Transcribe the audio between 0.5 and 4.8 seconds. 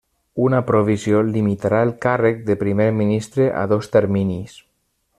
provisió limitarà el càrrec de primer ministre a dos terminis.